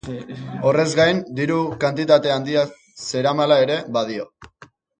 [0.69, 2.65] Horrez gain, diru-kantitate handia
[3.11, 4.27] zeramala ere badio.